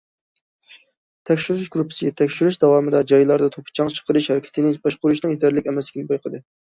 تەكشۈرۈش 1.29 1.67
گۇرۇپپىسى 1.75 2.09
تەكشۈرۈش 2.21 2.57
داۋامىدا 2.63 3.03
جايلاردا 3.13 3.51
توپا 3.57 3.77
چاڭ 3.81 3.93
چىقىرىش 3.99 4.31
ھەرىكىتىنى 4.35 4.73
باشقۇرۇشنىڭ 4.89 5.35
يېتەرلىك 5.37 5.71
ئەمەسلىكىنى 5.75 6.11
بايقىدى. 6.15 6.43